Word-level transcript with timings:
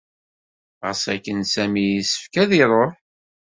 Ɣas 0.83 1.03
akken, 1.13 1.39
Sami 1.53 1.83
yessefk 1.87 2.33
ad 2.43 2.51
iṛuḥ. 2.61 2.93